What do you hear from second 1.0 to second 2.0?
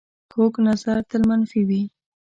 تل منفي وي